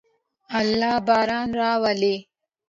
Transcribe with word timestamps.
الله 0.59 0.93
باران 1.07 1.49
راولي. 1.59 2.15